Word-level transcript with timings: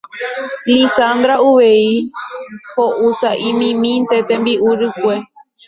Lizandra 0.73 1.35
uvei 1.49 1.91
ho'u 2.77 3.07
sa'imimínte 3.21 4.17
tembi'u 4.33 4.69
rykue 4.81 5.15